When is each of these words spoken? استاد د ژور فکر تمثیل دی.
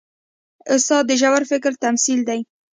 استاد 0.73 1.03
د 1.07 1.11
ژور 1.21 1.43
فکر 1.51 1.71
تمثیل 1.83 2.19
دی. 2.29 2.39